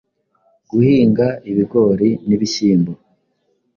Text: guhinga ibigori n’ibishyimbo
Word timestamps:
guhinga 0.69 1.27
ibigori 1.51 2.09
n’ibishyimbo 2.27 2.91